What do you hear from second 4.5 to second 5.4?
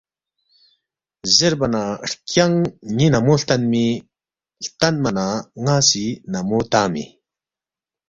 ہلتنما نہ